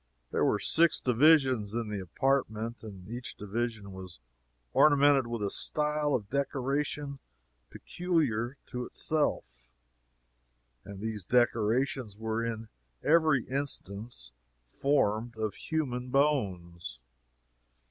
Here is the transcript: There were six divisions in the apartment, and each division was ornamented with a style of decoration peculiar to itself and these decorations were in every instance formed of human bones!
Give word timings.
There 0.31 0.43
were 0.43 0.57
six 0.57 0.99
divisions 0.99 1.75
in 1.75 1.89
the 1.89 1.99
apartment, 1.99 2.81
and 2.81 3.07
each 3.07 3.35
division 3.35 3.91
was 3.91 4.17
ornamented 4.73 5.27
with 5.27 5.43
a 5.43 5.51
style 5.51 6.15
of 6.15 6.27
decoration 6.31 7.19
peculiar 7.69 8.57
to 8.65 8.83
itself 8.83 9.67
and 10.83 11.01
these 11.01 11.27
decorations 11.27 12.17
were 12.17 12.43
in 12.43 12.69
every 13.03 13.43
instance 13.47 14.31
formed 14.65 15.37
of 15.37 15.53
human 15.53 16.09
bones! 16.09 16.99